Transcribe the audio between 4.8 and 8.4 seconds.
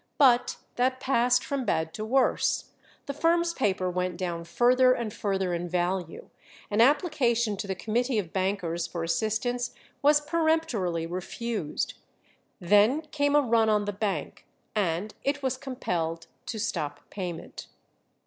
and further in value; an application to the Committee of